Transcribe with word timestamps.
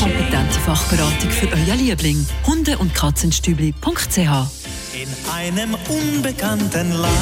kompetente 0.00 0.58
Fachberatung 0.60 1.30
für 1.30 1.48
euer 1.48 1.76
Liebling. 1.76 2.26
Hunde- 2.46 2.78
und 2.78 2.94
Katzenstübli.ch 2.94 4.59
in 4.92 5.06
einem 5.32 5.76
unbekannten 5.88 6.90
Land. 6.90 7.14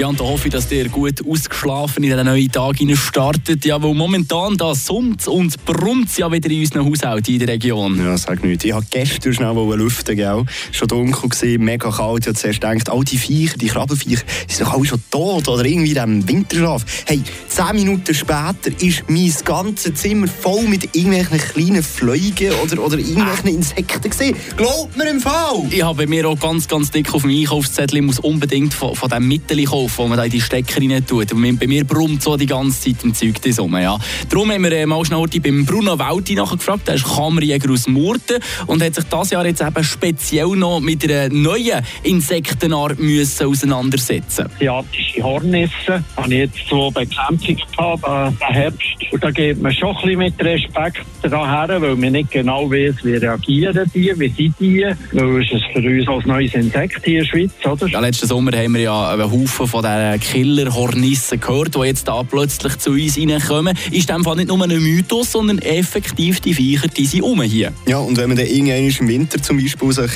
Ja, 0.00 0.08
und 0.08 0.18
da 0.18 0.24
hoffe 0.24 0.48
ich, 0.48 0.52
dass 0.52 0.68
ihr 0.72 0.88
gut 0.88 1.24
ausgeschlafen 1.24 2.02
in 2.02 2.10
den 2.10 2.26
neuen 2.26 2.50
Tag 2.50 2.74
startet. 2.96 3.64
Ja, 3.64 3.80
weil 3.80 3.94
momentan 3.94 4.56
da 4.56 4.74
summt 4.74 5.28
und 5.28 5.64
brummt 5.64 6.18
ja 6.18 6.32
wieder 6.32 6.50
in 6.50 6.62
unseren 6.62 6.84
Haushalten 6.84 7.34
in 7.34 7.38
der 7.38 7.48
Region. 7.48 8.04
Ja, 8.04 8.18
sag 8.18 8.42
nicht. 8.42 8.64
Ich 8.64 8.72
habe 8.72 8.84
gestern 8.90 9.32
schnell 9.32 9.54
lüften, 9.54 10.16
gell? 10.16 10.44
Schon 10.72 10.88
dunkel 10.88 11.28
gesehen, 11.28 11.62
mega 11.62 11.88
kalt. 11.92 12.22
Ich 12.22 12.26
habe 12.26 12.36
zuerst 12.36 12.60
gedacht, 12.60 12.90
all 12.90 13.04
die 13.04 13.18
Viecher, 13.18 13.56
die 13.56 13.68
Krabbenviecher, 13.68 14.24
sind 14.48 14.66
doch 14.66 14.74
alle 14.74 14.84
schon 14.84 15.02
tot 15.12 15.46
oder 15.46 15.64
irgendwie 15.64 15.90
in 15.90 15.94
diesem 15.94 16.28
Winterschlaf. 16.28 16.84
Hey, 17.06 17.22
zehn 17.46 17.76
Minuten 17.76 18.12
später 18.12 18.72
ist 18.80 19.04
mein 19.06 19.32
ganzes 19.44 19.94
Zimmer 19.94 20.26
voll 20.26 20.62
mit 20.62 20.96
irgendwelchen 20.96 21.38
kleinen 21.38 21.82
Fliegen 21.84 22.52
oder, 22.64 22.82
oder 22.82 22.98
irgendwelchen 22.98 23.50
Insekten 23.50 24.10
gesehen. 24.10 24.36
Glaubt 24.56 24.96
mir 24.96 25.08
im 25.08 25.20
Fall! 25.20 25.62
Ich 25.70 25.82
habe 25.82 25.98
bei 25.98 26.06
mir 26.08 26.23
auch 26.26 26.38
ganz, 26.38 26.68
ganz 26.68 26.90
dick 26.90 27.14
auf 27.14 27.22
dem 27.22 27.30
Einkaufszettel, 27.30 27.98
ich 27.98 28.04
muss 28.04 28.18
unbedingt 28.18 28.74
von, 28.74 28.94
von 28.94 29.08
diesem 29.08 29.28
Mittel 29.28 29.64
kaufen, 29.64 29.92
wo 29.96 30.08
man 30.08 30.18
da 30.18 30.24
in 30.24 30.30
die 30.30 30.40
Stecker 30.40 30.80
rein 30.80 31.04
tut. 31.06 31.32
Und 31.32 31.58
bei 31.58 31.66
mir 31.66 31.84
brummt 31.84 32.22
so 32.22 32.36
die 32.36 32.46
ganze 32.46 32.80
Zeit 32.80 33.04
im 33.04 33.14
Zeug 33.14 33.40
das 33.42 33.58
rum, 33.58 33.76
ja. 33.76 33.98
Darum 34.28 34.50
haben 34.50 34.64
wir 34.64 34.72
äh, 34.72 34.86
mal 34.86 35.04
schnell 35.04 35.26
beim 35.42 35.64
Bruno 35.64 35.98
Welti 35.98 36.34
nachgefragt, 36.34 36.88
der 36.88 36.96
ist 36.96 37.04
Kammerjäger 37.04 37.72
aus 37.72 37.86
Murten 37.86 38.38
und 38.66 38.82
hat 38.82 38.94
sich 38.94 39.04
das 39.04 39.30
Jahr 39.30 39.46
jetzt 39.46 39.62
eben 39.62 39.84
speziell 39.84 40.48
noch 40.48 40.80
mit 40.80 41.04
einer 41.04 41.28
neuen 41.28 41.82
Insektenart 42.02 42.98
müssen 42.98 43.46
auseinandersetzen 43.46 44.46
asiatische 44.64 45.22
Hornisse. 45.22 46.04
Habe 46.16 46.32
ich 46.32 46.38
jetzt 46.40 46.68
so 46.68 46.90
Bekämpfung 46.90 47.56
gehabt, 47.56 48.04
äh, 48.04 48.46
den 48.46 48.54
Herbst. 48.54 49.12
Und 49.12 49.24
da 49.24 49.30
geht 49.30 49.60
man 49.60 49.72
schon 49.72 49.88
ein 49.90 50.02
bisschen 50.02 50.18
mit 50.18 50.44
Respekt 50.44 51.06
daher, 51.22 51.80
weil 51.80 51.96
man 51.96 52.12
nicht 52.12 52.30
genau 52.30 52.70
weiß, 52.70 52.96
wie 53.02 53.16
reagieren 53.16 53.90
die, 53.94 54.12
wie 54.16 54.28
sind 54.28 54.54
die. 54.60 54.86
Weil 55.12 55.42
es 55.42 55.52
ist 55.52 55.64
für 55.72 55.80
uns 55.80 56.08
als 56.14 56.26
neues 56.26 56.54
Insekt 56.54 57.04
hier 57.04 57.18
in 57.18 57.24
der 57.24 57.30
Schweiz, 57.30 57.50
oder? 57.64 57.86
Ja, 57.88 58.00
letzten 58.00 58.26
Sommer 58.26 58.52
haben 58.52 58.74
wir 58.74 58.82
ja 58.82 59.10
einen 59.10 59.30
Haufen 59.30 59.66
von 59.66 59.82
diesen 59.82 60.20
Killer-Hornissen 60.20 61.40
gehört, 61.40 61.74
die 61.74 61.80
jetzt 61.80 62.06
da 62.06 62.22
plötzlich 62.22 62.78
zu 62.78 62.92
uns 62.92 63.18
reinkommen. 63.18 63.76
Ist 63.90 64.08
in 64.08 64.16
dem 64.16 64.24
Fall 64.24 64.36
nicht 64.36 64.48
nur 64.48 64.62
ein 64.62 64.70
Mythos, 64.70 65.32
sondern 65.32 65.58
effektiv 65.58 66.40
die 66.40 66.54
Viecher, 66.54 66.88
die 66.88 67.06
sind 67.06 67.22
um 67.22 67.42
hier. 67.42 67.72
Ja, 67.86 67.98
und 67.98 68.16
wenn 68.16 68.28
man 68.28 68.36
dann 68.36 68.46
irgendwann 68.46 68.84
im 68.84 69.08
Winter 69.08 69.42
zum 69.42 69.60
Beispiel 69.60 69.92
sich 69.92 70.12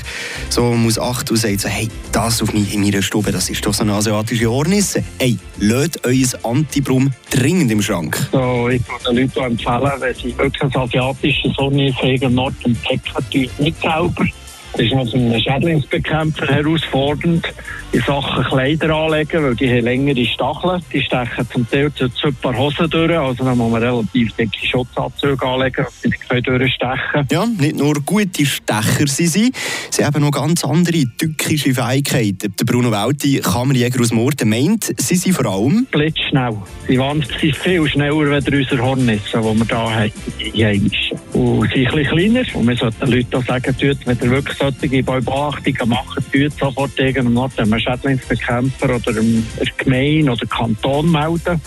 so 0.49 0.73
muss 0.73 0.99
achten 0.99 1.31
und 1.31 1.37
sagt, 1.37 1.61
so, 1.61 1.69
hey, 1.69 1.89
das 2.13 2.43
auf 2.43 2.53
mich 2.53 2.75
in 2.75 2.83
meiner 2.83 3.03
Stube, 3.03 3.33
das 3.33 3.51
ist 3.51 3.65
doch 3.67 3.75
so 3.75 3.83
eine 3.83 3.93
asiatische 3.93 4.51
Hornisse. 4.51 5.03
Hey, 5.19 5.37
lasst 5.59 6.05
euer 6.05 6.27
Antibrum 6.45 7.11
dringend 7.31 7.71
im 7.71 7.83
Schrank. 7.83 8.17
So, 8.33 8.69
ich 8.69 8.83
würde 8.89 9.15
den 9.15 9.31
Leuten 9.35 9.53
empfehlen, 9.53 9.93
wenn 10.01 10.15
sie 10.15 10.39
wirklich 10.39 10.63
ein 10.63 10.77
asiatisches 10.77 11.57
Hornisse 11.57 11.99
haben, 11.99 12.35
Nord- 12.35 12.55
und 12.65 12.79
Decken, 12.89 13.51
nicht 13.59 13.81
sauber. 13.83 14.25
Das 14.73 14.83
ist 14.83 14.93
noch 14.93 15.13
ein 15.13 15.41
Schädlingsbekämpfer 15.41 16.47
herausfordernd, 16.47 17.47
in 17.93 18.01
Sachen 18.03 18.45
Kleider 18.45 18.95
anlegen, 18.95 19.43
weil 19.43 19.55
die 19.55 19.69
haben 19.69 19.85
längere 19.85 20.25
Stacheln. 20.27 20.83
Die 20.93 21.03
stechen 21.03 21.49
zum 21.51 21.69
Teil 21.71 21.93
zu 21.93 22.09
ein 22.23 22.35
paar 22.35 22.57
Hosen 22.57 22.91
durch, 22.91 23.17
also 23.17 23.45
dann 23.45 23.57
muss 23.57 23.71
man 23.71 23.83
relativ 23.83 24.33
dicke 24.35 24.67
Schutzanzüge 24.67 25.47
anlegen, 25.47 25.85
dass 25.85 26.03
sie 26.03 26.09
nicht 26.09 26.47
durchstechen 26.47 27.27
Ja, 27.31 27.47
nicht 27.47 27.77
nur 27.77 27.95
gute 28.05 28.45
Stecher 28.45 29.07
sind 29.07 29.29
sie, 29.29 29.53
sie 29.91 30.05
haben 30.05 30.23
noch 30.23 30.31
ganz 30.31 30.65
andere 30.65 31.05
tückische 31.17 31.75
Fähigkeiten. 31.75 32.55
Der 32.59 32.65
Bruno 32.65 32.91
Welti, 32.91 33.41
Kammerjäger 33.41 34.01
aus 34.01 34.13
Murten, 34.13 34.49
meint, 34.49 34.95
sie 34.99 35.17
sind 35.17 35.35
vor 35.35 35.47
allem... 35.47 35.87
Blitzschnell. 35.91 36.57
Sie 36.87 36.97
sind 36.97 37.57
viel 37.57 37.89
schneller 37.89 38.33
als 38.33 38.49
unsere 38.49 38.83
Hornisse, 38.83 39.39
die 39.39 39.45
wir 39.45 39.67
hier 39.67 39.77
haben, 39.77 40.13
die 40.55 40.65
heimischen. 40.65 41.19
Und 41.33 41.71
sie 41.73 41.85
sind 41.85 41.95
ein 41.95 42.05
kleiner. 42.05 42.45
Und 42.55 42.69
wir 42.69 42.77
sollten 42.77 43.01
den 43.01 43.19
Leuten 43.19 43.37
auch 43.37 43.45
sagen, 43.45 43.75
wenn 43.79 44.19
ihr 44.21 44.31
wirklich 44.31 44.59
solche 44.59 45.03
Beobachtungen 45.03 45.89
macht, 45.89 46.33
tut 46.33 46.53
sofort 46.59 46.99
irgendeinem 46.99 47.37
Ort 47.37 47.59
einem 47.79 47.97
Schädlingsbekämpfer 47.97 48.97
oder 48.97 49.11
einem 49.11 49.47
Gemeinde 49.77 50.33
oder 50.33 50.47
Kanton 50.47 51.11
melden. 51.11 51.61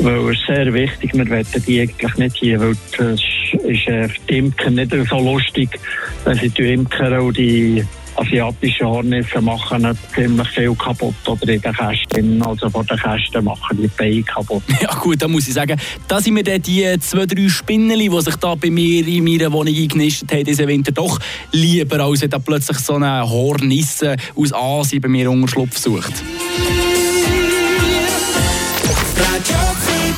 Weil 0.00 0.30
es 0.30 0.38
sehr 0.46 0.72
wichtig, 0.72 1.12
wir 1.14 1.28
wollen 1.28 1.46
die 1.66 1.80
eigentlich 1.80 2.16
nicht 2.16 2.36
hier, 2.36 2.60
weil 2.60 2.74
das 2.96 3.20
ist 3.64 3.86
äh, 3.88 4.08
für 4.08 4.20
die 4.28 4.38
Imker 4.38 4.70
nicht 4.70 4.92
so 5.08 5.18
lustig, 5.18 5.78
wenn 6.24 6.38
sie 6.38 6.48
die 6.48 6.72
Imker 6.72 7.22
und 7.22 7.36
die 7.36 7.84
asiatischen 8.22 8.86
Hornisse 8.86 9.40
machen 9.40 9.98
ziemlich 10.14 10.48
viel 10.48 10.74
kaputt 10.74 11.14
oder 11.26 11.48
in 11.48 11.60
den 11.60 11.72
Kästen, 11.72 12.42
also 12.42 12.70
von 12.70 12.86
den 12.86 12.96
Kästen 12.96 13.44
machen 13.44 13.78
die 13.80 13.88
Beine 13.88 14.22
kaputt. 14.22 14.62
Ja 14.80 14.94
gut, 14.98 15.22
da 15.22 15.28
muss 15.28 15.48
ich 15.48 15.54
sagen, 15.54 15.78
da 16.08 16.20
sind 16.20 16.34
mir 16.34 16.42
dann 16.42 16.60
die 16.62 16.98
zwei, 17.00 17.26
drei 17.26 17.48
Spinnen, 17.48 17.98
die 17.98 18.20
sich 18.20 18.36
da 18.36 18.54
bei 18.54 18.70
mir 18.70 19.06
in 19.06 19.24
meiner 19.24 19.52
Wohnung 19.52 19.74
eingenistet 19.74 20.32
haben 20.32 20.44
diesen 20.44 20.66
Winter, 20.66 20.92
doch 20.92 21.18
lieber, 21.52 22.00
als 22.00 22.22
wenn 22.22 22.30
da 22.30 22.38
plötzlich 22.38 22.78
so 22.78 22.94
eine 22.94 23.28
Hornisse 23.28 24.16
aus 24.34 24.52
Asien 24.52 25.00
bei 25.00 25.08
mir 25.08 25.30
Unterschlupf 25.30 25.78
sucht. 25.78 26.22